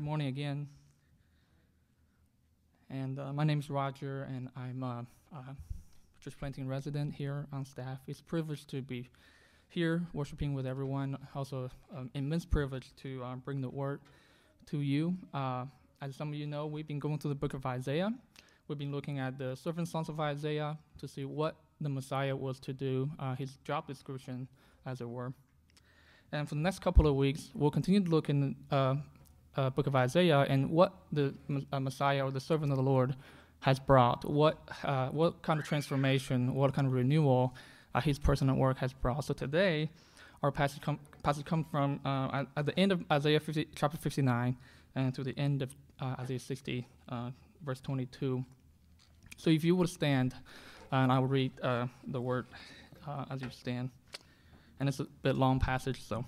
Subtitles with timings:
[0.00, 0.66] good morning again.
[2.88, 5.04] And uh, my name is Roger, and I'm a,
[6.24, 7.98] church planting resident here on staff.
[8.06, 9.10] It's a privilege to be
[9.68, 11.18] here worshiping with everyone.
[11.34, 14.00] Also, um, immense privilege to uh, bring the word
[14.70, 15.18] to you.
[15.34, 15.66] Uh,
[16.00, 18.10] as some of you know, we've been going through the book of Isaiah.
[18.68, 22.58] We've been looking at the servant songs of Isaiah to see what the Messiah was
[22.60, 24.48] to do, uh, his job description,
[24.86, 25.34] as it were.
[26.32, 28.98] And for the next couple of weeks, we'll continue to look in the
[29.56, 31.34] uh, uh, book of Isaiah and what the
[31.72, 33.14] uh, Messiah or the servant of the Lord
[33.60, 37.54] has brought, what, uh, what kind of transformation, what kind of renewal
[37.94, 39.24] uh, his personal work has brought.
[39.24, 39.90] So today,
[40.42, 44.56] our passage, com- passage comes from uh, at the end of Isaiah 50, chapter 59
[44.94, 45.74] and to the end of
[46.18, 46.86] Isaiah 60,
[47.62, 48.44] verse 22.
[49.36, 50.34] So if you would stand,
[50.90, 52.46] and I will read the word
[53.30, 53.90] as you stand
[54.80, 56.24] and it's a bit long passage, so.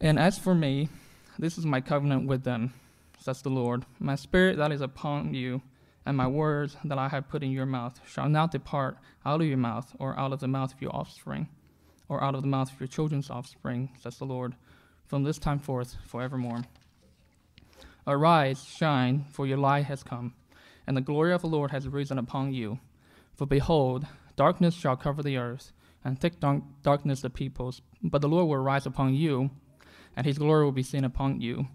[0.00, 0.88] And as for me,
[1.38, 2.72] this is my covenant with them,
[3.18, 3.84] says the Lord.
[3.98, 5.60] My spirit that is upon you,
[6.06, 9.46] and my words that I have put in your mouth, shall not depart out of
[9.46, 11.48] your mouth, or out of the mouth of your offspring,
[12.08, 14.54] or out of the mouth of your children's offspring, says the Lord,
[15.06, 16.62] from this time forth forevermore.
[18.06, 20.32] Arise, shine, for your light has come,
[20.86, 22.78] and the glory of the Lord has risen upon you.
[23.34, 26.40] For behold, darkness shall cover the earth and thick
[26.82, 27.82] darkness the peoples.
[28.02, 29.50] But the Lord will rise upon you,
[30.16, 31.68] and his glory will be seen upon you,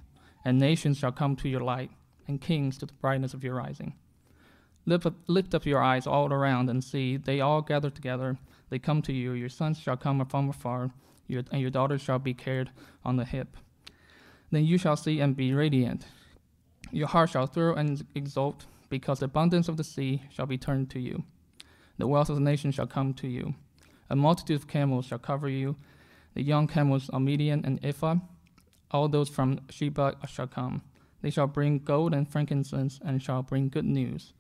[0.44, 1.92] and nations shall come to your light,
[2.28, 3.94] and kings to the brightness of your rising.
[4.86, 8.38] Lift up, lift up your eyes all around and see, they all gather together.
[8.70, 9.32] They come to you.
[9.34, 10.92] Your sons shall come from afar,
[11.28, 12.70] your, and your daughters shall be carried
[13.04, 13.58] on the hip.
[14.52, 16.06] Then you shall see and be radiant.
[16.92, 20.90] Your heart shall thrill and exult, because the abundance of the sea shall be turned
[20.92, 21.24] to you.
[21.98, 23.56] The wealth of the nations shall come to you
[24.10, 25.76] a multitude of camels shall cover you.
[26.36, 28.18] The young camels are Midian and Ephah.
[28.92, 30.84] All those from Sheba shall come.
[31.22, 34.34] They shall bring gold and frankincense and shall bring good news,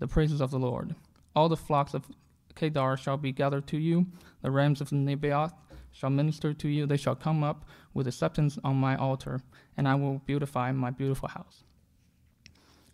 [0.00, 0.96] the praises of the Lord.
[1.34, 2.10] All the flocks of
[2.56, 4.06] Kedar shall be gathered to you.
[4.42, 5.54] The rams of Nebaioth
[5.92, 6.84] shall minister to you.
[6.84, 9.40] They shall come up with acceptance on my altar,
[9.76, 11.62] and I will beautify my beautiful house.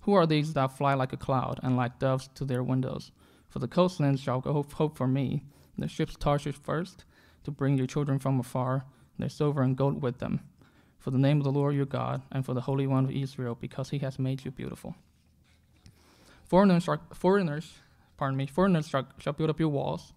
[0.02, 3.12] Who are these that fly like a cloud and like doves to their windows?
[3.48, 5.44] For the coastlands shall hope for me
[5.78, 7.04] the ships Tarshish first,
[7.44, 8.84] to bring your children from afar,
[9.18, 10.40] their silver and gold with them,
[10.98, 13.56] for the name of the Lord your God, and for the Holy One of Israel,
[13.60, 14.94] because he has made you beautiful.
[16.44, 17.74] Foreigners, are, foreigners
[18.22, 20.12] pardon me, foreigners shall, shall build up your walls,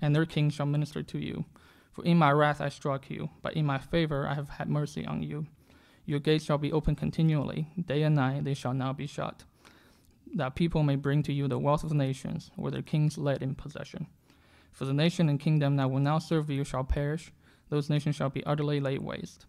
[0.00, 1.44] and their kings shall minister to you.
[1.92, 5.04] For in my wrath I struck you, but in my favor I have had mercy
[5.04, 5.46] on you.
[6.06, 9.44] Your gates shall be open continually, day and night they shall not be shut,
[10.34, 13.42] that people may bring to you the wealth of the nations, where their kings led
[13.42, 14.06] in possession.
[14.72, 17.32] For the nation and kingdom that will now serve you shall perish,
[17.68, 19.46] those nations shall be utterly laid waste.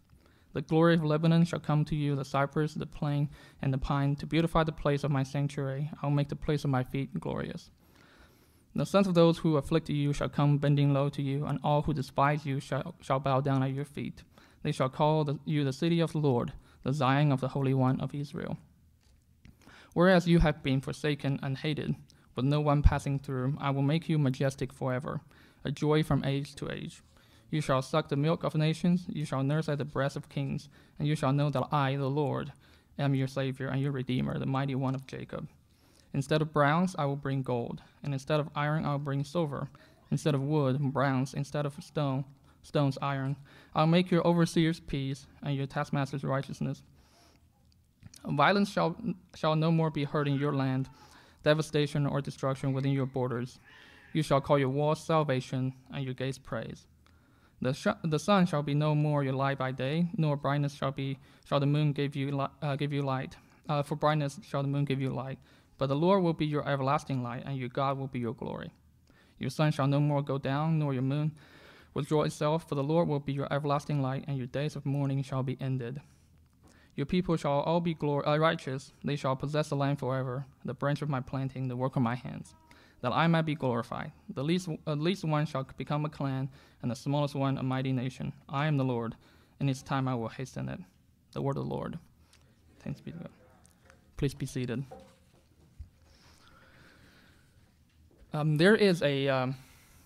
[0.53, 3.29] The glory of Lebanon shall come to you, the cypress, the plane,
[3.61, 5.89] and the pine, to beautify the place of my sanctuary.
[6.01, 7.71] I will make the place of my feet glorious.
[8.75, 11.81] The sons of those who afflict you shall come bending low to you, and all
[11.81, 14.23] who despise you shall, shall bow down at your feet.
[14.63, 16.53] They shall call the, you the city of the Lord,
[16.83, 18.57] the Zion of the Holy One of Israel.
[19.93, 21.95] Whereas you have been forsaken and hated,
[22.35, 25.21] with no one passing through, I will make you majestic forever,
[25.63, 27.01] a joy from age to age.
[27.49, 30.69] You shall suck the milk of nations, you shall nurse at the breast of kings,
[30.97, 32.53] and you shall know that I, the Lord,
[32.97, 35.47] am your Savior and your Redeemer, the mighty one of Jacob.
[36.13, 39.69] Instead of bronze, I will bring gold, and instead of iron, I will bring silver.
[40.09, 42.25] Instead of wood, bronze, instead of stone,
[42.63, 43.37] stones, iron.
[43.73, 46.83] I'll make your overseers peace, and your taskmasters righteousness.
[48.25, 48.95] Violence shall,
[49.35, 50.89] shall no more be heard in your land,
[51.43, 53.59] devastation or destruction within your borders.
[54.13, 56.85] You shall call your walls salvation and your gates praise.
[57.61, 60.91] The, sh- the sun shall be no more your light by day, nor brightness shall
[60.91, 63.35] be shall the moon give you li- uh, give you light.
[63.69, 65.37] Uh, for brightness shall the moon give you light,
[65.77, 68.71] but the Lord will be your everlasting light, and your God will be your glory.
[69.37, 71.31] Your sun shall no more go down, nor your moon
[71.93, 75.21] withdraw itself, for the Lord will be your everlasting light, and your days of mourning
[75.21, 76.01] shall be ended.
[76.95, 80.73] Your people shall all be glor- uh, righteous, they shall possess the land forever, the
[80.73, 82.53] branch of my planting, the work of my hands,
[83.01, 84.11] that I might be glorified.
[84.33, 86.49] The least, uh, least one shall become a clan,
[86.81, 88.33] and the smallest one a mighty nation.
[88.49, 89.15] I am the Lord,
[89.59, 90.79] in its time I will hasten it.
[91.31, 91.97] The word of the Lord.
[92.81, 93.29] Thanks be to God.
[94.17, 94.83] Please be seated.
[98.33, 99.55] Um, there is a um,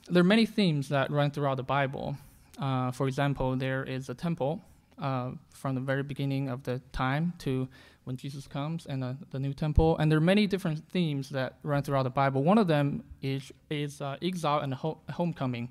[0.07, 2.17] there are many themes that run throughout the Bible.
[2.59, 4.61] Uh, for example, there is a temple
[4.99, 7.67] uh, from the very beginning of the time to
[8.05, 9.97] when Jesus comes and the, the new temple.
[9.97, 12.43] And there are many different themes that run throughout the Bible.
[12.43, 15.69] One of them is, is uh, exile and ho- homecoming.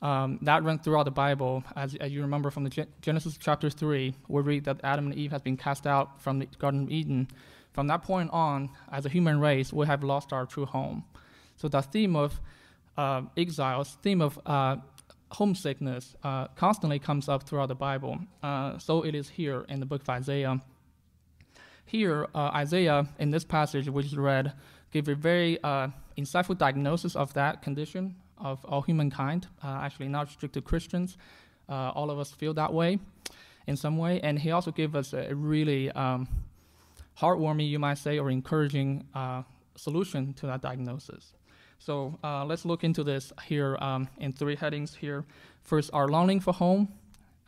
[0.00, 1.64] Um, that runs throughout the Bible.
[1.76, 5.14] As, as you remember from the Gen- Genesis chapter 3, we read that Adam and
[5.14, 7.28] Eve have been cast out from the Garden of Eden.
[7.72, 11.04] From that point on, as a human race, we have lost our true home.
[11.56, 12.40] So the theme of
[12.96, 14.76] uh, exiles, theme of uh,
[15.34, 18.18] homesickness, uh, constantly comes up throughout the Bible.
[18.42, 20.60] Uh, so it is here in the book of Isaiah.
[21.84, 24.52] Here, uh, Isaiah, in this passage which is read,
[24.92, 30.54] give a very uh, insightful diagnosis of that condition of all humankind, actually not strict
[30.54, 31.16] to Christians.
[31.68, 32.98] all of us feel that way
[33.66, 34.20] in some way.
[34.20, 36.28] And he also gave us a really um,
[37.18, 39.06] heartwarming, you might say, or encouraging
[39.76, 41.34] solution to that diagnosis.
[41.78, 45.24] So uh, let's look into this here um, in three headings here.
[45.62, 46.88] First, our longing for home,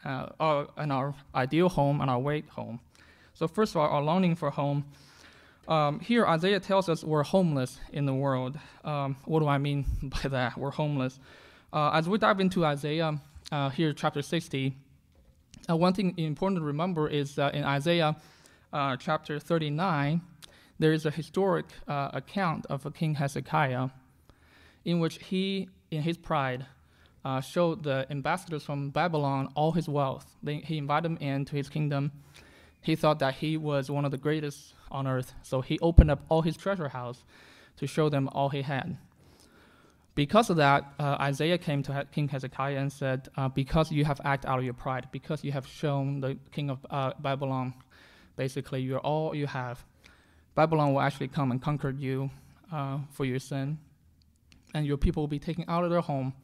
[0.05, 2.81] uh, our, and our ideal home, and our wait home.
[3.35, 4.85] So first of all, our longing for home.
[5.69, 8.59] Um, here, Isaiah tells us we're homeless in the world.
[8.85, 10.57] Um, what do I mean by that?
[10.57, 11.19] We're homeless.
[11.73, 13.19] Uh, as we dive into Isaiah
[13.51, 14.75] uh, here, chapter 60,
[15.69, 18.17] uh, one thing important to remember is that in Isaiah
[18.73, 20.21] uh, chapter 39,
[20.79, 23.89] there is a historic account of King Hezekiah
[24.87, 26.65] in which he, in his pride,
[27.25, 30.37] uh, showed the ambassadors from Babylon all his wealth.
[30.45, 32.13] They, he invited them into his kingdom.
[32.81, 36.21] He thought that he was one of the greatest on earth, so he opened up
[36.29, 37.25] all his treasure house
[37.79, 38.97] to show them all he had.
[40.15, 44.21] Because of that, uh, Isaiah came to King Hezekiah and said, uh, Because you have
[44.25, 47.75] acted out of your pride, because you have shown the king of uh, Babylon,
[48.37, 49.85] basically, you're all you have,
[50.55, 52.31] Babylon will actually come and conquer you
[52.73, 53.79] uh, for your sin
[54.77, 56.35] and your people will be taken out of their home,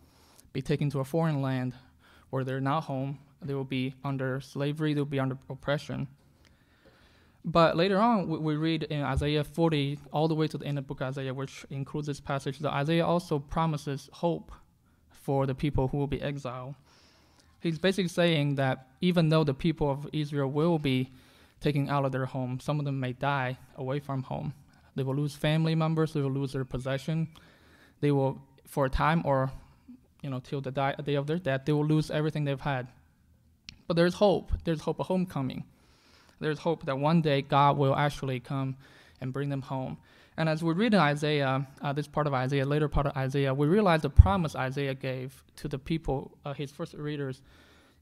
[0.54, 1.74] be taken to a foreign land
[2.30, 3.18] where they're not home.
[3.42, 6.08] They will be under slavery, they'll be under oppression.
[7.44, 10.78] But later on, we, we, read in Isaiah 40 all the way to the end
[10.78, 14.52] of the book of Isaiah, which includes this passage, that Isaiah also promises hope
[15.10, 16.74] for the people who will be exiled.
[17.60, 21.10] He's basically saying that even though the people of Israel will be
[21.60, 24.54] taken out of their home, some of them may die away from home.
[24.94, 27.28] They will lose family members, they will lose their possession,
[28.02, 29.50] they will, for a time or,
[30.22, 32.88] you know, till the die, day of their death, they will lose everything they've had.
[33.86, 34.52] But there's hope.
[34.64, 35.64] There's hope of homecoming.
[36.40, 38.76] There's hope that one day God will actually come
[39.20, 39.98] and bring them home.
[40.36, 43.54] And as we read in Isaiah, uh, this part of Isaiah, later part of Isaiah,
[43.54, 47.40] we realize the promise Isaiah gave to the people, uh, his first readers,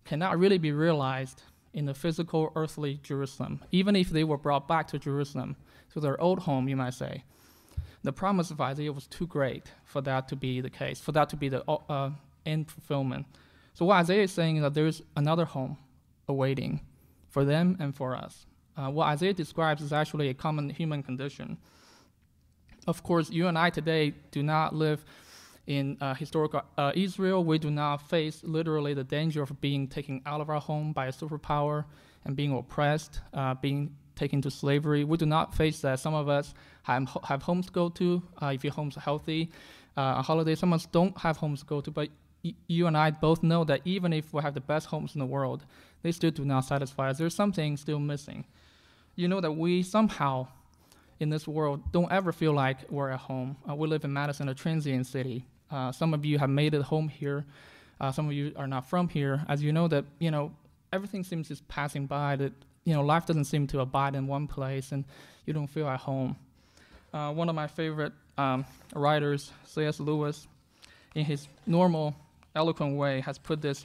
[0.06, 1.42] cannot really be realized
[1.74, 5.56] in the physical earthly Jerusalem, even if they were brought back to Jerusalem,
[5.92, 7.24] to their old home, you might say
[8.02, 11.28] the promise of Isaiah was too great for that to be the case, for that
[11.30, 12.10] to be the uh,
[12.46, 13.26] end fulfillment.
[13.74, 15.76] So what Isaiah is saying is that there is another home
[16.28, 16.80] awaiting
[17.28, 18.46] for them and for us.
[18.76, 21.58] Uh, what Isaiah describes is actually a common human condition.
[22.86, 25.04] Of course, you and I today do not live
[25.66, 27.44] in uh, historical uh, Israel.
[27.44, 31.06] We do not face literally the danger of being taken out of our home by
[31.06, 31.84] a superpower
[32.24, 35.02] and being oppressed, uh, being taken to slavery.
[35.02, 35.98] We do not face that.
[35.98, 36.46] Some of us
[36.82, 38.22] have, have homes to go to.
[38.40, 39.50] Uh, if your home's healthy,
[39.96, 41.90] uh, on holiday, some of us don't have homes to go to.
[41.90, 42.08] But
[42.76, 45.30] you and I both know that even if we have the best homes in the
[45.36, 45.64] world,
[46.02, 47.18] they still do not satisfy us.
[47.18, 48.44] There's something still missing.
[49.16, 50.48] You know that we somehow
[51.18, 53.56] in this world don't ever feel like we're at home.
[53.68, 55.44] Uh, we live in Madison, a transient city.
[55.70, 57.44] Uh, some of you have made it home here.
[58.00, 59.44] Uh, some of you are not from here.
[59.48, 60.52] As you know that you know
[60.92, 62.36] everything seems just passing by.
[62.36, 62.52] That
[62.84, 65.04] you know, life doesn't seem to abide in one place and
[65.46, 66.36] you don't feel at home.
[67.12, 68.64] Uh, one of my favorite um,
[68.94, 70.00] writers, C.S.
[70.00, 70.46] Lewis,
[71.14, 72.14] in his normal,
[72.54, 73.84] eloquent way, has put this,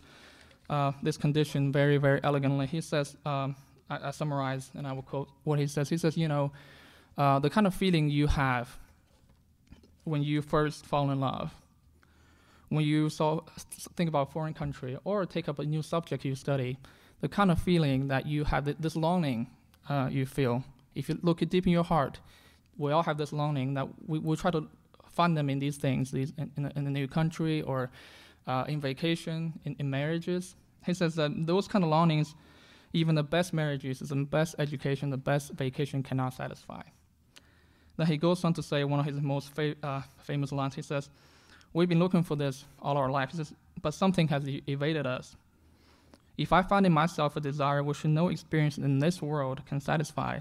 [0.70, 2.67] uh, this condition very, very elegantly.
[2.67, 3.55] He says, um,
[3.89, 5.89] I, I, summarize and I will quote what he says.
[5.89, 6.51] He says, You know,
[7.17, 8.77] uh, the kind of feeling you have
[10.03, 11.53] when you first fall in love,
[12.70, 13.41] when you saw,
[13.96, 16.77] think about a foreign country or take up a new subject you study,
[17.22, 19.48] the kind of feeling that you have, this longing
[19.89, 20.63] uh, you feel.
[20.93, 22.19] If you look deep in your heart,
[22.77, 24.67] we all have this longing that we, we try to
[25.10, 27.89] find them in these things, these in, in, a, in a new country or
[28.48, 30.55] uh, in vacation, in, in marriages.
[30.86, 32.36] He says that those kind of longings,
[32.93, 36.81] even the best marriages, the best education, the best vacation cannot satisfy.
[37.98, 40.75] Then he goes on to say one of his most fa- uh, famous lines.
[40.75, 41.10] He says,
[41.74, 45.36] "We've been looking for this all our life, says, but something has evaded us.
[46.38, 50.39] If I find in myself a desire which no experience in this world can satisfy,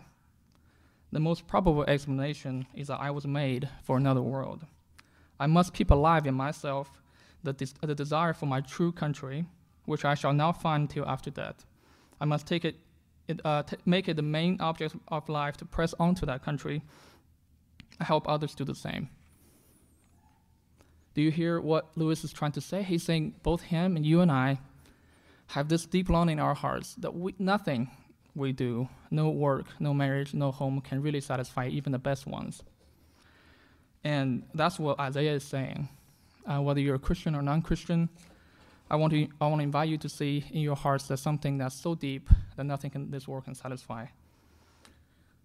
[1.12, 4.66] the most probable explanation is that I was made for another world.
[5.38, 6.90] I must keep alive in myself
[7.44, 9.44] the, des- the desire for my true country,
[9.84, 11.64] which I shall not find till after death.
[12.20, 12.76] I must take it,
[13.28, 16.44] it uh, t- make it the main object of life to press on to that
[16.44, 16.82] country.
[18.00, 19.10] I help others do the same.
[21.14, 22.82] Do you hear what Lewis is trying to say?
[22.82, 24.58] He's saying both him and you and I
[25.54, 27.88] have this deep longing in our hearts that we, nothing
[28.34, 32.64] we do, no work, no marriage, no home can really satisfy even the best ones.
[34.02, 35.88] And that's what Isaiah is saying.
[36.44, 38.08] Uh, whether you're a Christian or non-Christian,
[38.90, 41.56] I want to I want to invite you to see in your hearts that something
[41.58, 44.06] that's so deep that nothing in this world can satisfy.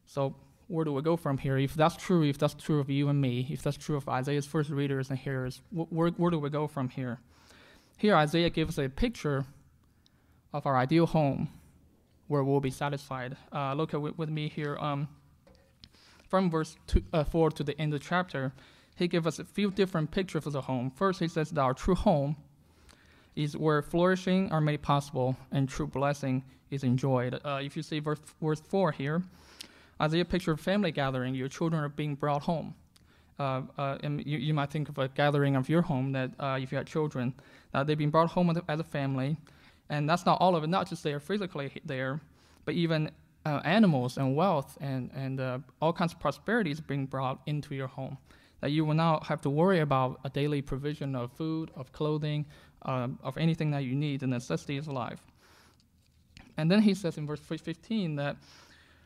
[0.08, 0.36] So
[0.68, 1.58] where do we go from here?
[1.60, 4.48] If that's true, if that's true of you and me, if that's true of Isaiah's
[4.48, 7.20] first readers and hearers, where, where do we go from here?
[7.98, 9.46] Here, Isaiah gives a picture
[10.54, 11.50] of our ideal home
[12.28, 13.36] where we'll be satisfied.
[13.52, 14.78] Uh, look at with me here.
[14.80, 15.08] Um,
[16.28, 18.54] from verse two, uh, 4 to the end of the chapter,
[18.96, 20.92] he gives us a few different pictures of the home.
[20.92, 22.36] First, he says that our true home
[23.36, 27.40] is where flourishing are made possible and true blessing is enjoyed.
[27.44, 29.24] Uh, if you see verse, verse 4 here,
[30.02, 32.76] Isaiah picture a family gathering, your children are being brought home.
[33.40, 36.60] Uh, uh, and you, you, might think of a gathering of your home that uh,
[36.62, 37.34] if you had children,
[37.74, 39.38] uh, they've been brought home as a family.
[39.90, 42.22] And that's not all of it, not just they're physically there,
[42.66, 43.12] but even
[43.46, 47.74] uh, animals and wealth and, and uh, all kinds of prosperity is being brought into
[47.74, 48.18] your home.
[48.62, 52.46] That you will not have to worry about a daily provision of food, of clothing,
[52.84, 55.22] um, of anything that you need, the necessities of life.
[56.58, 58.36] And then he says in verse 15 that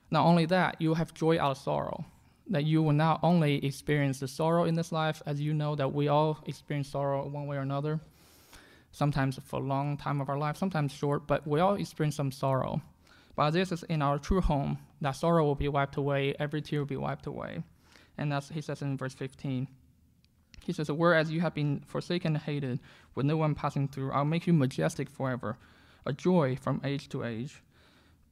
[0.09, 2.03] not only that, you will have joy out of sorrow.
[2.49, 5.93] That you will not only experience the sorrow in this life, as you know that
[5.93, 7.99] we all experience sorrow one way or another,
[8.93, 12.31] sometimes for a long time of our life, sometimes short, but we all experience some
[12.31, 12.81] sorrow.
[13.35, 16.79] But this is in our true home, that sorrow will be wiped away, every tear
[16.79, 17.63] will be wiped away.
[18.17, 19.67] And that's he says in verse 15.
[20.63, 22.79] He says, Whereas you have been forsaken and hated,
[23.15, 25.57] with no one passing through, I'll make you majestic forever,
[26.05, 27.61] a joy from age to age.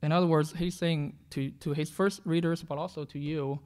[0.04, 3.60] In other words, he's saying to, to his first readers, but also to you,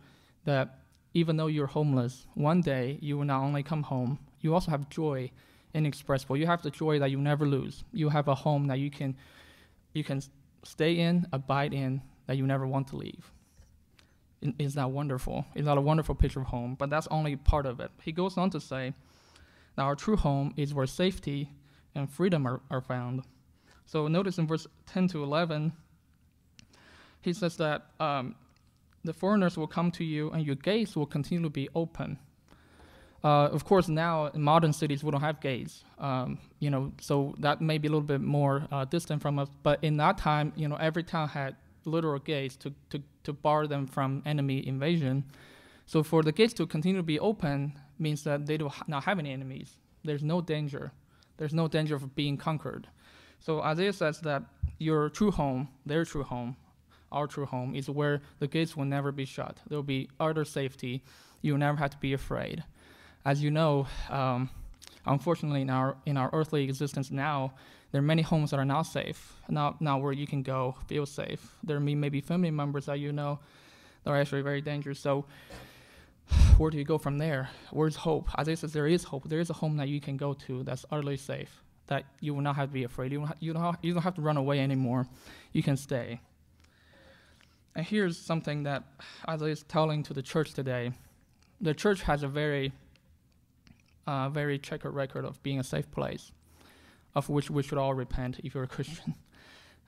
[0.46, 0.80] that
[1.14, 4.90] even though you're homeless, one day you will not only come home, you also have
[4.90, 5.32] joy
[5.76, 6.38] inexpressible.
[6.38, 7.84] You have the joy that you never lose.
[7.92, 9.16] You have a home that you can
[9.94, 10.22] you can
[10.64, 13.32] stay in, abide in, that you never want to leave.
[14.60, 15.46] Is that wonderful?
[15.56, 16.76] Is that a wonderful picture of home?
[16.76, 17.92] But that's only part of it.
[18.02, 18.94] He goes on to say
[19.76, 21.52] that our true home is where safety
[21.94, 23.24] and freedom are, are found.
[23.86, 25.72] So notice in verse 10 to 11,
[27.22, 28.36] he says that um,
[29.04, 32.20] the foreigners will come to you and your gates will continue to be open.
[33.26, 37.34] Uh, of course, now in modern cities we don't have gates, um, you know, so
[37.40, 39.50] that may be a little bit more uh, distant from us.
[39.64, 41.56] But in that time, you know, every town had
[41.86, 45.24] literal gates to, to, to bar them from enemy invasion.
[45.88, 49.18] So for the gates to continue to be open means that they do not have
[49.18, 49.76] any enemies.
[50.04, 50.92] There's no danger.
[51.38, 52.88] There's no danger of being conquered.
[53.40, 54.44] So Isaiah says that
[54.78, 56.58] your true home, their true home,
[57.12, 59.58] our true home, is where the gates will never be shut.
[59.68, 61.04] There will be utter safety.
[61.42, 62.64] You will never have to be afraid
[63.26, 64.50] as you know, um,
[65.06, 67.54] unfortunately, in our in our earthly existence now,
[67.92, 71.06] there are many homes that are not safe, not not where you can go feel
[71.06, 71.56] safe.
[71.64, 73.40] There may maybe family members that you know
[74.04, 75.00] that are actually very dangerous.
[75.00, 75.26] So,
[76.58, 77.50] where do you go from there?
[77.72, 78.30] Where's hope?
[78.40, 79.28] Isaiah says there is hope.
[79.28, 81.64] There is a home that you can go to that's utterly safe.
[81.88, 83.12] That you will not have to be afraid.
[83.12, 85.08] You don't, ha- you don't, you don't have to run away anymore.
[85.52, 86.20] You can stay.
[87.76, 88.84] And here's something that
[89.30, 90.94] Isaiah is telling to the church today.
[91.62, 92.72] The church has a very
[94.08, 96.32] uh, very checkered record of being a safe place,
[97.16, 99.16] of which we should all repent if you're a Christian.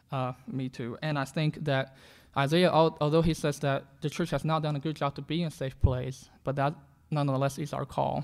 [0.10, 0.98] Uh, me too.
[1.02, 1.98] And I think that
[2.38, 5.44] Isaiah, although he says that the church has not done a good job to be
[5.44, 6.76] a safe place, but that
[7.12, 8.24] nonetheless is our call.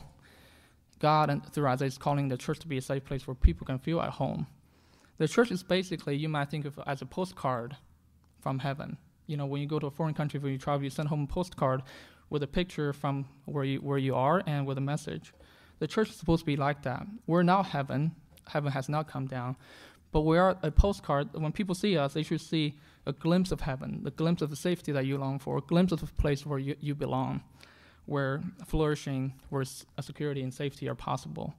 [1.00, 3.66] God, and through Isaiah, is calling the church to be a safe place where people
[3.68, 4.48] can feel at home.
[5.18, 7.76] The church is basically, you might think of as a postcard
[8.40, 8.98] from heaven.
[9.28, 11.24] You know, when you go to a foreign country, when you travel, you send home
[11.24, 11.82] a postcard
[12.30, 15.34] with a picture from where you, where you are and with a message.
[15.84, 17.06] The church is supposed to be like that.
[17.28, 18.16] We're not heaven.
[18.48, 19.58] Heaven has not come down.
[20.14, 21.34] But we are a postcard.
[21.34, 24.56] When people see us, they should see a glimpse of heaven, a glimpse of the
[24.56, 27.44] safety that you long for, a glimpse of the place where you, you belong,
[28.06, 29.66] where flourishing, where
[30.00, 31.54] security and safety are possible.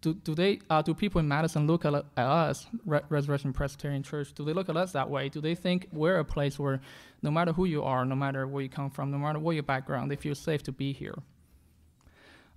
[0.00, 4.04] Do, do they uh, do people in Madison look at, at us, Re- Resurrection Presbyterian
[4.04, 4.32] Church?
[4.32, 5.28] Do they look at us that way?
[5.28, 6.80] Do they think we're a place where,
[7.20, 9.64] no matter who you are, no matter where you come from, no matter what your
[9.64, 11.16] background, they feel safe to be here?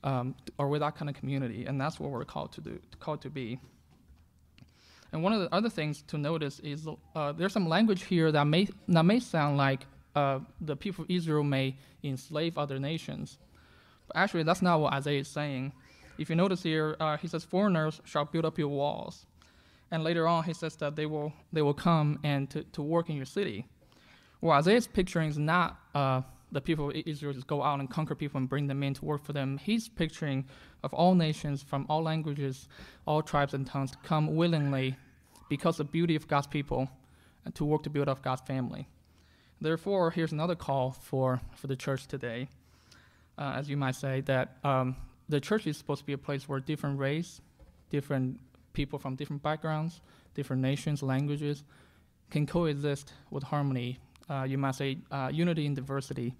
[0.03, 3.21] Um, or with that kind of community, and that's what we're called to do, called
[3.21, 3.59] to be.
[5.11, 8.45] And one of the other things to notice is uh, there's some language here that
[8.45, 13.37] may that may sound like uh, the people of Israel may enslave other nations,
[14.07, 15.73] but actually that's not what Isaiah is saying.
[16.17, 19.25] If you notice here, uh, he says, "Foreigners shall build up your walls,"
[19.89, 23.09] and later on he says that they will they will come and to, to work
[23.09, 23.65] in your city.
[24.41, 27.89] What Isaiah is picturing is not uh, the people of Israel just go out and
[27.89, 29.57] conquer people and bring them in to work for them.
[29.57, 30.45] He's picturing
[30.83, 32.67] of all nations from all languages,
[33.05, 34.95] all tribes and tongues come willingly
[35.49, 36.89] because of the beauty of God's people
[37.45, 38.87] and to work to build up God's family.
[39.61, 42.47] Therefore, here's another call for, for the church today.
[43.37, 44.95] Uh, as you might say, that um,
[45.27, 47.41] the church is supposed to be a place where different race,
[47.89, 48.39] different
[48.73, 50.01] people from different backgrounds,
[50.33, 51.63] different nations, languages
[52.29, 53.99] can coexist with harmony.
[54.29, 56.35] Uh, you might say uh, unity in diversity.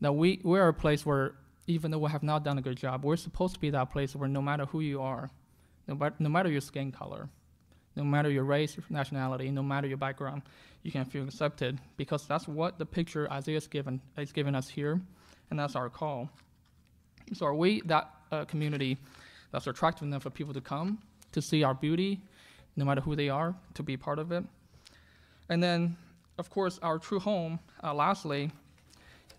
[0.00, 1.34] Now, we, we're a place where,
[1.66, 4.14] even though we have not done a good job, we're supposed to be that place
[4.14, 5.30] where no matter who you are,
[5.86, 7.28] no, no matter your skin color,
[7.96, 10.42] no matter your race, your nationality, no matter your background,
[10.82, 14.68] you can feel accepted because that's what the picture Isaiah is given is given us
[14.68, 15.00] here,
[15.50, 16.30] and that's our call.
[17.34, 18.96] So are we that uh, community
[19.52, 20.98] that's attractive enough for people to come
[21.32, 22.20] to see our beauty,
[22.76, 24.44] no matter who they are, to be part of it?
[25.48, 25.96] And then,
[26.40, 28.50] of course, our true home, uh, lastly,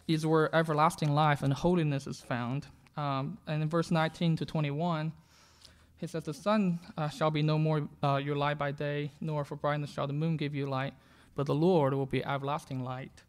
[0.08, 2.68] is where everlasting life and holiness is found.
[2.96, 5.12] Um, and in verse 19 to 21,
[5.98, 9.44] he says, The sun uh, shall be no more uh, your light by day, nor
[9.44, 10.94] for brightness shall the moon give you light,
[11.36, 13.24] but the Lord will be everlasting light.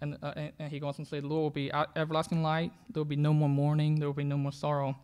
[0.00, 2.70] And, uh, and, and, he goes on to say, The Lord will be everlasting light,
[2.90, 4.96] there will be no more mourning, there will be no more sorrow.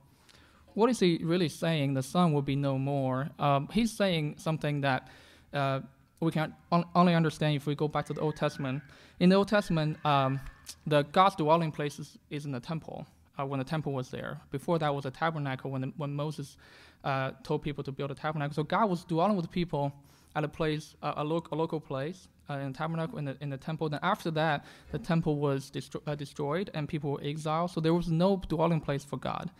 [0.74, 1.94] What is he really saying?
[1.94, 3.30] The sun will be no more.
[3.38, 5.08] Um, he's saying something that
[5.52, 5.80] uh,
[6.22, 6.54] we can
[6.94, 8.80] only understand if we go back to the Old Testament.
[9.18, 10.40] In the Old Testament, um,
[10.86, 13.06] the God's dwelling place is, is in the temple.
[13.40, 14.38] Uh, when the temple was there.
[14.50, 16.58] Before that was a tabernacle when, the, when Moses
[17.02, 18.54] uh, told people to build a tabernacle.
[18.54, 19.90] So God was dwelling with people
[20.36, 23.36] at a place, uh, a, lo- a, local place, uh, in the tabernacle, in the,
[23.40, 23.88] in the temple.
[23.88, 25.72] Then after that, the temple was
[26.06, 27.70] uh, destroyed and people were exiled.
[27.70, 29.50] So there was no dwelling place for God.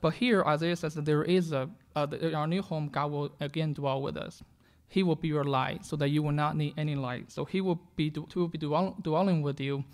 [0.00, 3.72] But here, Isaiah says that there is a, uh, our new home, God will again
[3.72, 4.42] dwell with us.
[4.88, 7.30] He will be your light, so that you will not need any light.
[7.32, 9.84] So He will be, he will be dwell- dwelling with you,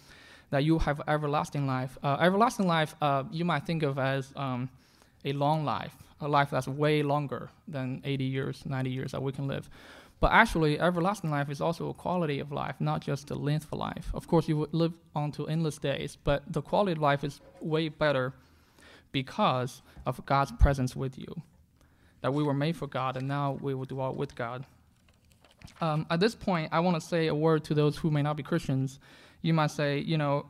[0.51, 1.99] that you have everlasting life.
[2.03, 4.69] Uh, everlasting life, uh, you might think of as um,
[5.25, 9.33] a long life a life that's way longer than 80 years, 90 years that we
[9.33, 9.69] can live.
[10.21, 13.79] But actually, everlasting life is also a quality of life, not just the length of
[13.79, 14.09] life.
[14.15, 17.41] Of course, you would live on to endless days, but the quality of life is
[17.61, 18.33] way better
[19.11, 21.43] because of God's presence with you.
[22.21, 24.65] That we were made for God, and now we will dwell with God.
[25.81, 28.37] Um, at this point, I want to say a word to those who may not
[28.37, 28.99] be Christians.
[29.43, 30.47] You might say, you know,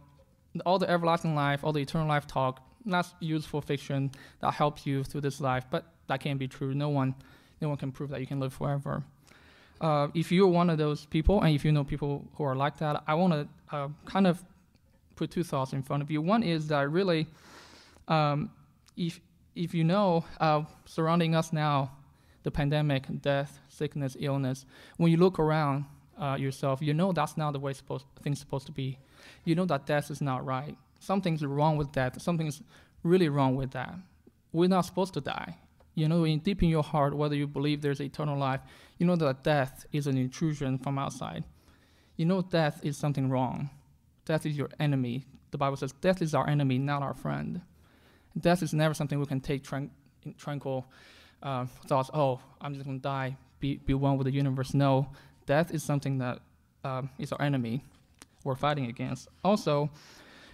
[0.66, 5.04] all the everlasting life, all the eternal life talk, that's useful fiction that helps you
[5.04, 6.74] through this life, but that can't be true.
[6.74, 7.14] No one,
[7.60, 9.02] no one can prove that you can live forever.
[9.80, 12.78] Uh, if you're one of those people, and if you know people who are like
[12.78, 14.42] that, I want to uh, kind of
[15.16, 16.20] put two thoughts in front of you.
[16.20, 17.26] One is that really,
[18.08, 18.50] um,
[18.96, 19.20] if
[19.54, 21.90] if you know uh, surrounding us now,
[22.42, 25.84] the pandemic, death, sickness, illness, when you look around
[26.18, 28.98] uh, yourself, you know that's not the way supposed, things supposed to be.
[29.44, 32.20] You know that death is not right something's wrong with that.
[32.22, 32.62] Something's
[33.02, 33.94] really wrong with that.
[34.52, 35.58] We're not supposed to die.
[35.94, 38.60] You know, in deep in your heart, whether you believe there's eternal life,
[38.98, 41.44] you know that death is an intrusion from outside.
[42.16, 43.68] You know death is something wrong.
[44.24, 45.26] Death is your enemy.
[45.50, 47.60] The Bible says death is our enemy, not our friend.
[48.38, 49.90] Death is never something we can take tran-
[50.38, 50.86] tranquil
[51.42, 52.10] uh, thoughts.
[52.12, 53.36] Oh, I'm just gonna die.
[53.60, 54.74] Be be one with the universe.
[54.74, 55.08] No,
[55.46, 56.40] death is something that
[56.84, 57.84] um, is our enemy.
[58.44, 59.28] We're fighting against.
[59.44, 59.90] Also,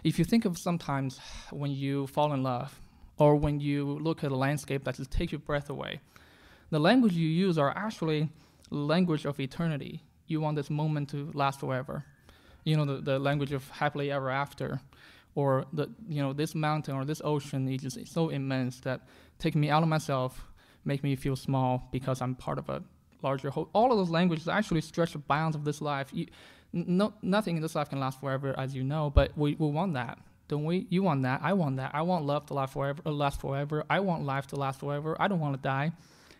[0.04, 1.20] if you think of sometimes
[1.50, 2.80] when you fall in love
[3.18, 6.00] or when you look at a landscape that just takes your breath away,
[6.70, 8.28] the language you use are actually
[8.70, 10.02] language of eternity.
[10.26, 12.04] You want this moment to last forever.
[12.64, 14.80] You know, the, the language of happily ever after.
[15.34, 19.02] Or the you know, this mountain or this ocean is just so immense that
[19.38, 20.44] take me out of myself,
[20.88, 22.82] make me feel small because I'm part of a
[23.22, 23.68] larger whole.
[23.72, 26.08] All of those languages actually stretch the bounds of this life.
[26.12, 26.26] You,
[26.72, 29.94] no, nothing in this life can last forever, as you know, but we, we want
[29.94, 30.86] that, don't we?
[30.90, 31.40] You want that.
[31.42, 31.92] I want that.
[31.94, 33.00] I want love to last forever.
[33.06, 33.84] Uh, last forever.
[33.88, 35.16] I want life to last forever.
[35.20, 35.92] I don't want to die.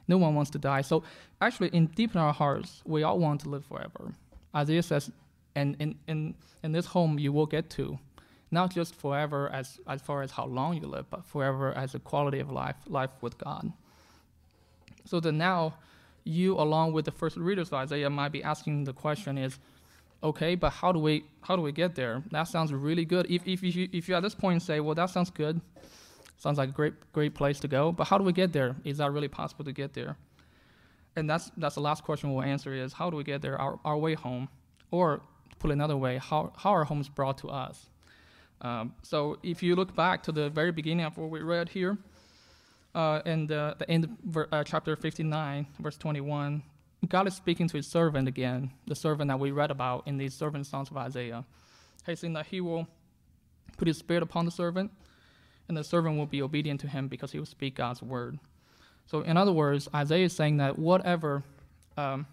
[0.09, 0.81] No one wants to die.
[0.81, 1.05] So,
[1.41, 4.13] actually, in deep in our hearts, we all want to live forever.
[4.57, 5.11] Isaiah says,
[5.55, 7.99] and in, in, in this home you will get to,
[8.51, 11.99] not just forever as, as far as how long you live, but forever as a
[11.99, 13.73] quality of life, life with God.
[15.09, 15.75] So that now,
[16.25, 19.59] you, along with the first readers of Isaiah, might be asking the question is,
[20.23, 22.23] okay, but how do we how do we get there?
[22.31, 23.27] That sounds really good.
[23.31, 25.61] If if you if you at this point say, well, that sounds good,
[26.37, 28.77] sounds like a great great place to go, but how do we get there?
[28.85, 30.17] Is that really possible to get there?
[31.17, 33.59] And that's that's the last question we'll answer is how do we get there?
[33.59, 34.49] Our our way home,
[34.91, 35.23] or
[35.59, 37.89] put another way, how how are homes brought to us?
[38.61, 41.97] Um, so if you look back to the very beginning of what we read here,
[42.99, 46.65] uh, in the, the end of uh, chapter 59, verse 21,
[47.09, 50.35] God is speaking to his servant again, the servant that we read about in these
[50.35, 51.45] servant songs of Isaiah.
[52.05, 52.89] He's saying that he will
[53.77, 54.91] put his spirit upon the servant,
[55.69, 58.41] and the servant will be obedient to him because he will speak God's word.
[59.07, 61.45] So, in other words, Isaiah is saying that whatever
[61.97, 62.27] um,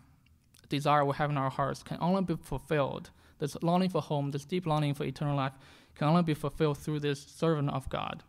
[0.68, 3.12] desire we have in our hearts can only be fulfilled.
[3.38, 5.54] This longing for home, this deep longing for eternal life,
[5.94, 8.24] can only be fulfilled through this servant of God.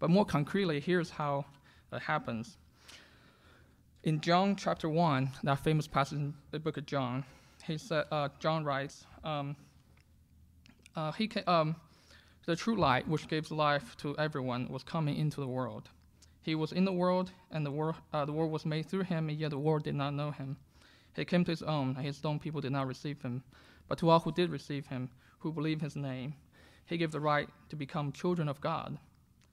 [0.00, 1.44] But more concretely, here's how
[1.92, 2.56] it happens.
[4.02, 7.22] In John chapter 1, that famous passage in the book of John,
[7.66, 9.54] he said, uh, John writes, um,
[10.96, 11.76] uh, he um,
[12.46, 15.90] the true light, which gives life to everyone, was coming into the world.
[16.42, 19.28] He was in the world, and the world, uh, the world was made through him,
[19.28, 20.56] and yet the world did not know him.
[21.14, 23.42] He came to his own, and his own people did not receive him.
[23.86, 25.10] But to all who did receive him,
[25.40, 26.34] who believe his name,
[26.86, 28.98] he gave the right to become children of God,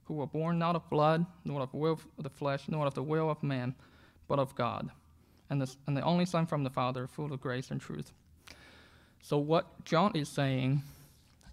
[0.08, 2.93] who were born not of blood, nor of the will of the flesh, nor of
[2.93, 3.76] the will of man,
[4.28, 4.89] but of God,
[5.50, 8.13] and the, and the only Son from the Father, full of grace and truth.
[9.22, 10.82] So, what John is saying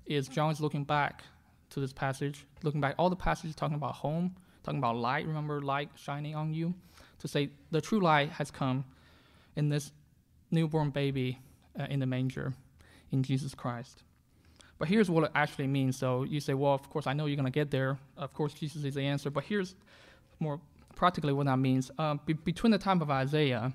[0.06, 1.24] is John is looking back
[1.70, 5.26] to this passage, looking back all the passages talking about home, talking about light.
[5.26, 6.74] Remember, light shining on you,
[7.18, 8.84] to say the true light has come
[9.56, 9.90] in this
[10.50, 11.40] newborn baby
[11.78, 12.54] uh, in the manger,
[13.10, 14.02] in Jesus Christ.
[14.78, 15.96] But here's what it actually means.
[15.96, 17.98] So you say, well, of course, I know you're going to get there.
[18.16, 19.30] Of course, Jesus is the answer.
[19.30, 19.74] But here's
[20.40, 20.60] more
[20.96, 21.90] practically what that means.
[21.98, 23.72] Um, be- between the time of Isaiah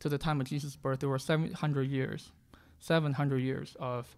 [0.00, 2.30] to the time of Jesus' birth, there were 700 years.
[2.80, 4.16] 700 years of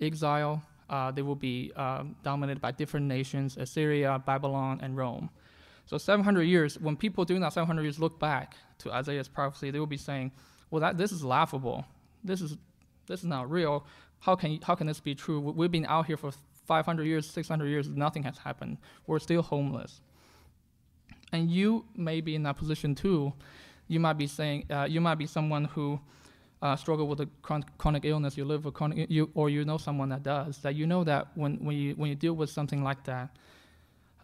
[0.00, 0.62] exile.
[0.88, 5.30] Uh, they will be um, dominated by different nations Assyria, Babylon, and Rome.
[5.86, 9.78] So 700 years, when people during that 700 years look back to Isaiah's prophecy, they
[9.78, 10.32] will be saying,
[10.70, 11.84] well, that, this is laughable.
[12.22, 12.56] This is,
[13.06, 13.86] this is not real.
[14.24, 15.38] How can, how can this be true?
[15.38, 16.30] We've been out here for
[16.66, 18.78] 500 years, 600 years, nothing has happened.
[19.06, 20.00] We're still homeless.
[21.30, 23.34] And you may be in that position too.
[23.86, 26.00] You might be saying, uh, you might be someone who
[26.62, 27.28] uh, struggle with a
[27.76, 30.86] chronic illness, you live with chronic, you, or you know someone that does, that you
[30.86, 33.28] know that when, when, you, when you deal with something like that,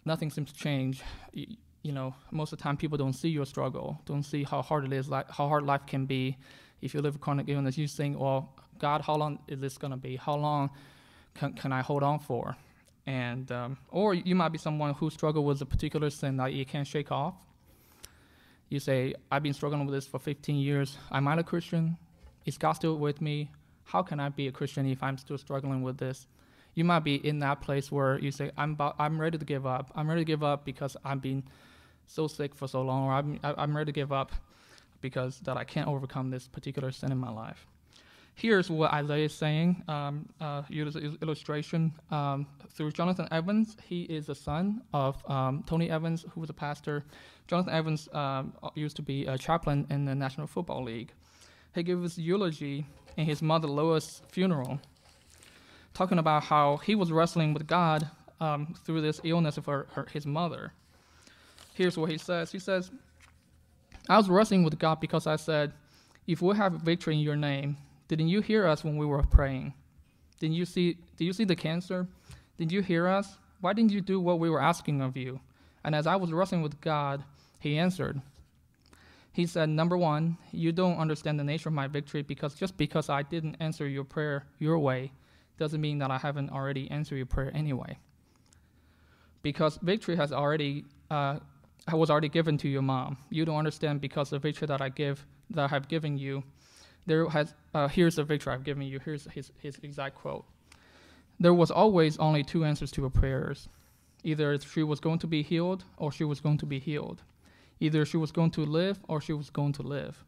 [0.03, 1.03] nothing seems to change.
[1.31, 1.45] You,
[1.83, 4.83] you know, most of the time people don't see your struggle, don't see how hard
[4.83, 6.37] it is, like how hard life can be.
[6.81, 9.91] If you live with chronic illness, you think, well, God, how long is this going
[9.91, 10.15] to be?
[10.17, 10.71] How long
[11.35, 12.57] can, can I hold on for?
[13.05, 16.65] and um, or you might be someone who struggle with a particular sin that you
[16.65, 17.35] can't shake off.
[18.69, 20.97] You say, "I've been struggling with this for 15 years.
[21.11, 21.97] I'm not a Christian.
[22.45, 23.51] Is God still with me?
[23.85, 26.27] How can I be a Christian if I'm still struggling with this?"
[26.73, 29.65] You might be in that place where you say, "I'm about, I'm ready to give
[29.65, 29.91] up.
[29.95, 31.43] I'm ready to give up because I've been
[32.07, 34.31] so sick for so long, or I'm I'm ready to give up
[35.01, 37.67] because that I can't overcome this particular sin in my life."
[38.41, 39.83] Here's what Isaiah is saying.
[39.87, 40.63] Um, uh,
[41.21, 43.77] illustration um, through Jonathan Evans.
[43.85, 47.05] He is the son of um, Tony Evans, who was a pastor.
[47.47, 51.11] Jonathan Evans um, used to be a chaplain in the National Football League.
[51.75, 54.79] He gave his eulogy in his mother Lois' funeral,
[55.93, 60.07] talking about how he was wrestling with God um, through this illness of her, her,
[60.11, 60.73] his mother.
[61.75, 62.51] Here's what he says.
[62.51, 62.89] He says,
[64.09, 65.73] I was wrestling with God because I said,
[66.25, 67.77] if we have victory in your name,
[68.15, 69.73] didn't you hear us when we were praying?
[70.39, 72.07] Didn't you see did you see the cancer?
[72.57, 73.37] Did you hear us?
[73.61, 75.39] Why didn't you do what we were asking of you?
[75.83, 77.23] And as I was wrestling with God,
[77.59, 78.21] he answered.
[79.31, 83.09] He said, Number one, you don't understand the nature of my victory because just because
[83.09, 85.11] I didn't answer your prayer your way
[85.57, 87.97] doesn't mean that I haven't already answered your prayer anyway.
[89.41, 91.39] Because victory has already uh,
[91.93, 93.17] was already given to your mom.
[93.29, 96.43] You don't understand because the victory that I give that I have given you
[97.05, 98.99] there has uh, here's the victory I've given you.
[98.99, 100.45] Here's his, his exact quote.
[101.39, 103.69] There was always only two answers to her prayers.
[104.23, 107.23] Either she was going to be healed or she was going to be healed.
[107.79, 110.23] Either she was going to live or she was going to live.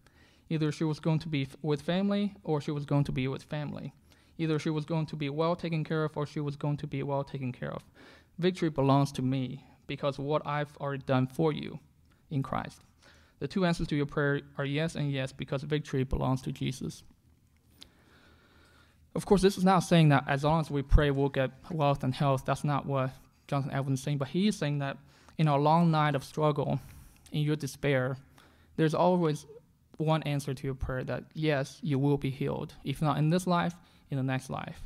[0.49, 3.43] Either she was going to be with family or she was going to be with
[3.43, 3.93] family.
[4.39, 6.87] Either she was going to be well taken care of or she was going to
[6.87, 7.83] be well taken care of.
[8.39, 11.79] Victory belongs to me because what I've already done for you
[12.31, 12.81] in Christ.
[13.43, 17.03] The two answers to your prayer are yes and yes because victory belongs to Jesus.
[19.15, 22.05] Of course, this is not saying that as long as we pray, we'll get wealth
[22.05, 22.45] and health.
[22.45, 23.09] That's not what
[23.49, 24.19] Jonathan Evans is saying.
[24.19, 24.95] But he is saying that
[25.37, 26.79] in a long night of struggle,
[27.33, 28.15] in your despair,
[28.77, 29.45] there's always
[29.97, 32.73] one answer to your prayer that yes, you will be healed.
[32.85, 33.75] If not in this life,
[34.09, 34.81] in the next life.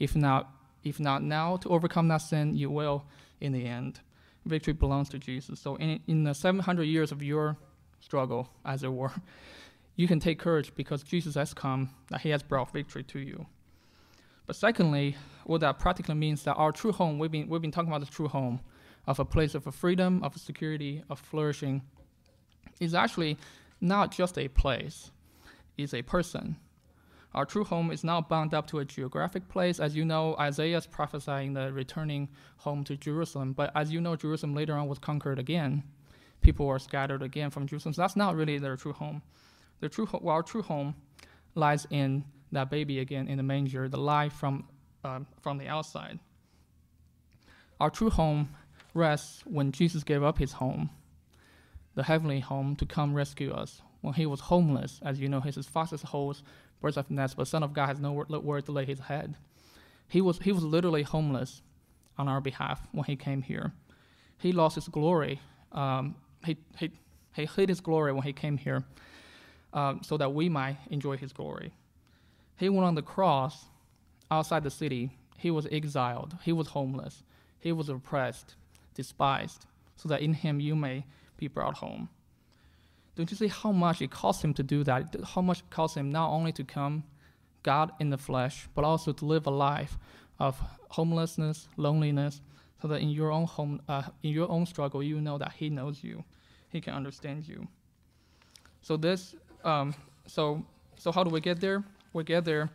[0.00, 3.04] If not, if not now to overcome that sin, you will
[3.40, 4.00] in the end.
[4.46, 5.60] Victory belongs to Jesus.
[5.60, 7.56] So in, in the 700 years of your
[8.00, 9.12] struggle, as it were,
[9.96, 13.46] you can take courage because Jesus has come, that He has brought victory to you.
[14.46, 17.90] But secondly, what that practically means that our true home, we've been, we've been talking
[17.90, 18.60] about the true home
[19.06, 21.82] of a place of a freedom, of security, of flourishing,
[22.80, 23.38] is actually
[23.80, 25.10] not just a place,
[25.76, 26.56] it's a person.
[27.32, 29.78] Our true home is not bound up to a geographic place.
[29.78, 33.52] As you know, Isaiah is prophesying the returning home to Jerusalem.
[33.52, 35.84] But as you know, Jerusalem later on was conquered again.
[36.40, 37.94] People were scattered again from Jerusalem.
[37.94, 39.22] So that's not really their true home.
[39.80, 40.94] Their true well, our true home
[41.54, 44.68] lies in that baby again in the manger, the life from,
[45.04, 46.18] uh, from the outside.
[47.78, 48.50] Our true home
[48.94, 50.90] rests when Jesus gave up his home,
[51.94, 53.82] the heavenly home, to come rescue us.
[54.00, 56.42] When he was homeless, as you know, his foxes holes
[56.80, 59.34] birds of nest, but Son of God has no nowhere to lay his head.
[60.08, 61.62] He was, he was literally homeless
[62.18, 63.72] on our behalf when he came here.
[64.38, 65.40] He lost his glory.
[65.72, 66.90] Um, he, he,
[67.34, 68.84] he hid his glory when he came here
[69.72, 71.72] um, so that we might enjoy his glory.
[72.56, 73.66] He went on the cross
[74.30, 75.10] outside the city.
[75.36, 76.36] He was exiled.
[76.42, 77.22] He was homeless.
[77.58, 78.54] He was oppressed,
[78.94, 81.04] despised, so that in him you may
[81.36, 82.08] be brought home.
[83.16, 85.14] Don't you see how much it cost him to do that?
[85.34, 87.04] How much it cost him not only to come,
[87.62, 89.98] God in the flesh, but also to live a life
[90.38, 92.40] of homelessness, loneliness,
[92.80, 95.70] so that in your own home, uh, in your own struggle, you know that He
[95.70, 96.24] knows you,
[96.68, 97.68] He can understand you.
[98.82, 99.94] So this, um,
[100.26, 100.64] so
[100.96, 101.84] so how do we get there?
[102.12, 102.70] We get there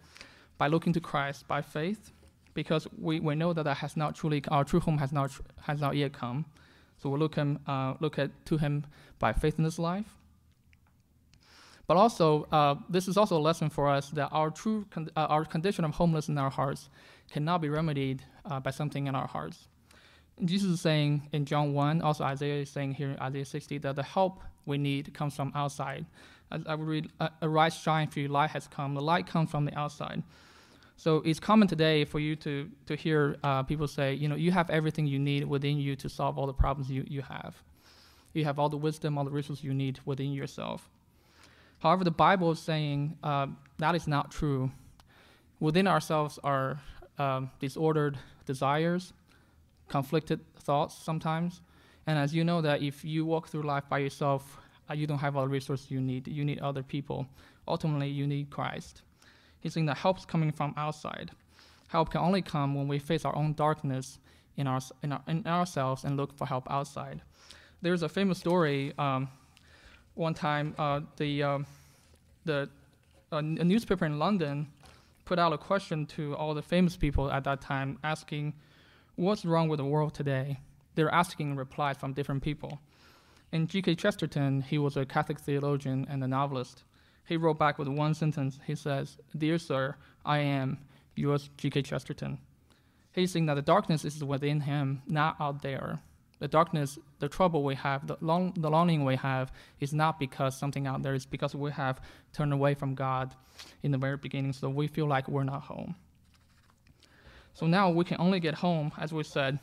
[0.57, 2.11] by looking to Christ by faith,
[2.53, 5.79] because we, we know that that has not truly our true home has not has
[5.81, 6.45] not yet come.
[6.97, 8.85] So we look him uh, look at to Him
[9.19, 10.17] by faith in this life.
[11.87, 15.27] But also, uh, this is also a lesson for us that our true con- uh,
[15.29, 16.89] our condition of homelessness in our hearts
[17.31, 19.67] cannot be remedied uh, by something in our hearts.
[20.43, 23.95] Jesus is saying in John 1, also Isaiah is saying here in Isaiah 60, that
[23.95, 26.05] the help we need comes from outside.
[26.51, 28.93] As I would read, arise, shine, for your light has come.
[28.93, 30.23] The light comes from the outside.
[30.97, 34.51] So it's common today for you to, to hear uh, people say, you know, you
[34.51, 37.55] have everything you need within you to solve all the problems you, you have.
[38.33, 40.89] You have all the wisdom, all the resources you need within yourself.
[41.79, 44.71] However, the Bible is saying uh, that is not true.
[45.59, 46.79] Within ourselves are
[47.17, 49.13] um, disordered desires,
[49.87, 51.61] conflicted thoughts sometimes.
[52.07, 54.57] And as you know, that if you walk through life by yourself,
[54.89, 56.27] uh, you don't have all the resources you need.
[56.27, 57.27] You need other people.
[57.67, 59.01] Ultimately, you need Christ.
[59.59, 61.31] He's saying that help's coming from outside.
[61.87, 64.19] Help can only come when we face our own darkness
[64.57, 67.21] in, our, in, our, in ourselves and look for help outside.
[67.81, 68.93] There's a famous story.
[68.97, 69.29] Um,
[70.13, 71.65] one time uh, the um,
[72.45, 72.69] the
[73.31, 74.67] a newspaper in London
[75.25, 78.53] put out a question to all the famous people at that time, asking,
[79.15, 80.60] "What's wrong with the world today?"
[80.95, 82.80] They're asking replies from different people.
[83.51, 83.95] And G.K.
[83.95, 86.84] Chesterton, he was a Catholic theologian and a novelist.
[87.25, 88.60] He wrote back with one sentence.
[88.65, 90.80] He says, "Dear sir, I am
[91.15, 91.82] yours, G.K.
[91.82, 92.39] Chesterton."
[93.12, 96.01] He's saying that the darkness is within him, not out there
[96.39, 100.58] the darkness, the trouble we have, the, long, the longing we have is not because
[100.58, 102.01] something out there, it's because we have
[102.34, 103.34] turned away from God
[103.84, 105.95] in the very beginning, so we feel like we're not home.
[107.55, 109.57] So now we can only get home, as we said,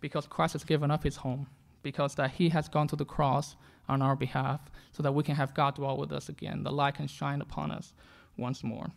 [0.00, 1.46] because Christ has given up his home,
[1.82, 3.56] because that he has gone to the cross
[3.88, 4.60] on our behalf,
[4.92, 6.62] so that we can have God dwell with us again.
[6.62, 7.94] The light can shine upon us
[8.36, 8.90] once more.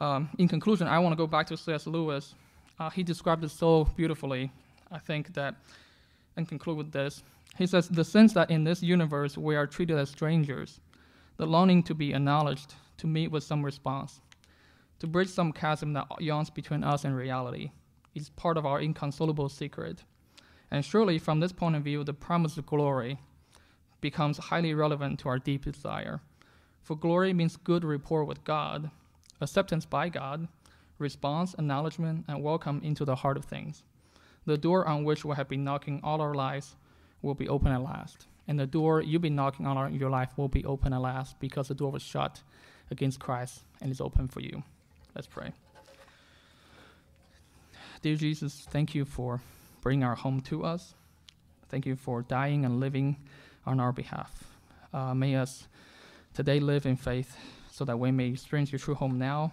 [0.00, 1.86] Um, in conclusion, I want to go back to C.S.
[1.86, 2.34] Lewis.
[2.80, 4.50] Uh, he described it so beautifully
[4.90, 5.56] I think that,
[6.36, 7.22] and conclude with this.
[7.58, 10.80] He says, the sense that in this universe we are treated as strangers,
[11.36, 14.20] the longing to be acknowledged, to meet with some response,
[15.04, 17.72] to bridge some chasm that yawns between us and reality,
[18.14, 20.02] is part of our inconsolable secret.
[20.70, 23.20] And surely, from this point of view, the promise of glory
[24.00, 26.22] becomes highly relevant to our deep desire.
[26.80, 28.90] For glory means good rapport with God,
[29.42, 30.48] acceptance by God,
[30.98, 33.82] response, acknowledgement, and welcome into the heart of things.
[34.46, 36.76] The door on which we have been knocking all our lives
[37.20, 38.26] will be open at last.
[38.48, 41.38] And the door you've been knocking on our, your life will be open at last
[41.40, 42.42] because the door was shut
[42.90, 44.62] against Christ and is open for you.
[45.14, 45.52] Let's pray.
[48.02, 49.40] Dear Jesus, thank you for
[49.80, 50.94] bringing our home to us.
[51.68, 53.16] Thank you for dying and living
[53.66, 54.44] on our behalf.
[54.92, 55.66] Uh, may us
[56.34, 57.36] today live in faith
[57.70, 59.52] so that we may experience your true home now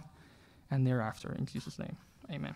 [0.70, 1.34] and thereafter.
[1.38, 1.96] In Jesus' name,
[2.30, 2.54] amen.